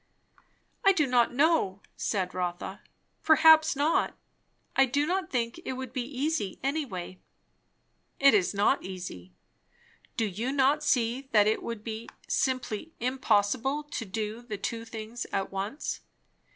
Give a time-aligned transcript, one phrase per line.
[0.83, 2.81] "I do not know," said Rotha.
[3.21, 4.17] "Perhaps not.
[4.75, 7.19] I do not think it would be easy any way."
[8.19, 9.35] "It is not easy.
[10.17, 15.25] Do you not see that it would be simply impossible to do the two things
[15.31, 15.99] at once?